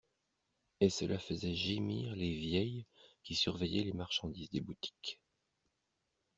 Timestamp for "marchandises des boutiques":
3.93-5.21